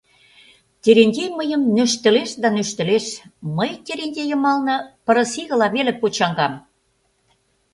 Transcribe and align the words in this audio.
Терентей 0.83 1.29
мыйым 1.39 1.61
нӧштылеш 1.75 2.31
да 2.41 2.47
нӧштылеш, 2.55 3.05
мый 3.57 3.71
Терентей 3.85 4.27
йымалне 4.29 4.75
пырысигыла 5.05 5.67
веле 5.75 5.93
почаҥам. 6.01 6.53